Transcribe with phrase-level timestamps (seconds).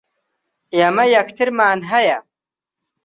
[0.75, 2.17] ئێمە یەکترمان ھەیە.